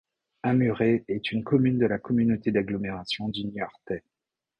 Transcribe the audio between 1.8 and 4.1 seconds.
la communauté d'agglomération du Niortais.